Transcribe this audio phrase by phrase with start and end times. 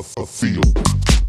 [0.00, 1.19] A feel.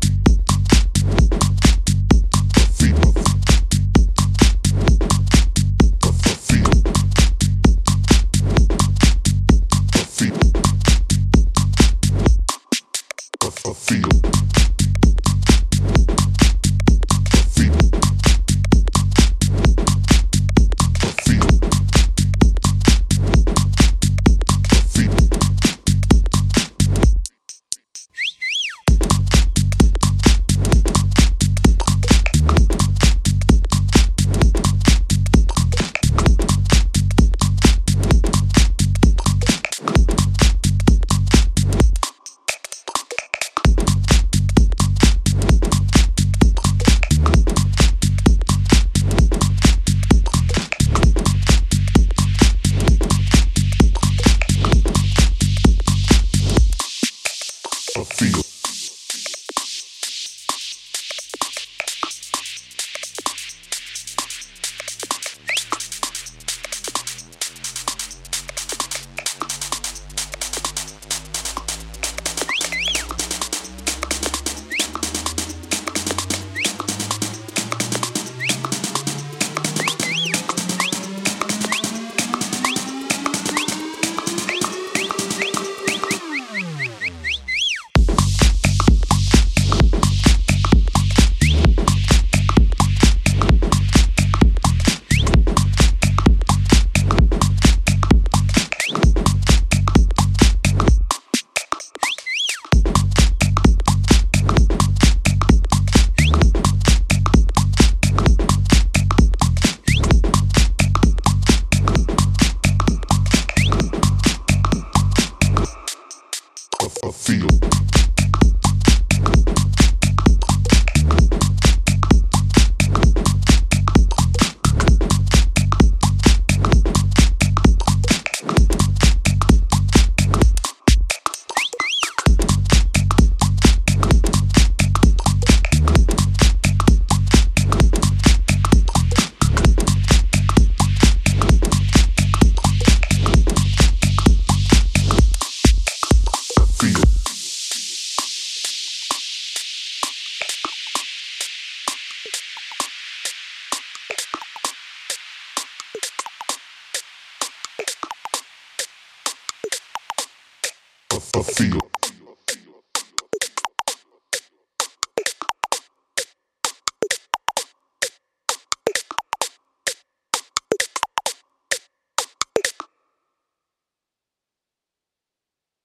[161.33, 161.79] I feel.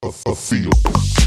[0.02, 1.25] I feel.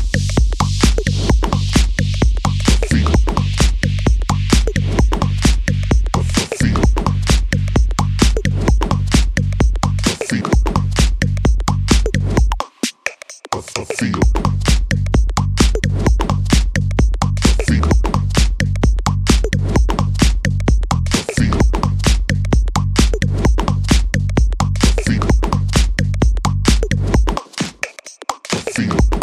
[28.79, 29.18] feel.